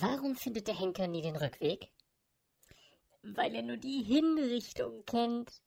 [0.00, 1.88] Warum findet der Henker nie den Rückweg?
[3.22, 5.62] Weil er nur die Hinrichtung kennt.